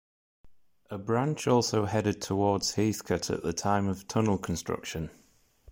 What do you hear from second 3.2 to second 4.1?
at the time of